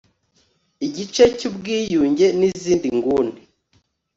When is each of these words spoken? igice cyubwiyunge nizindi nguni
igice 0.87 1.23
cyubwiyunge 1.37 2.27
nizindi 2.39 2.87
nguni 2.97 3.33